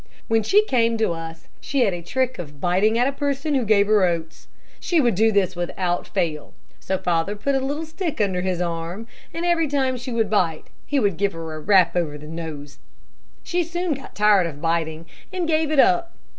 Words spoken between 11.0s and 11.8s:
give her a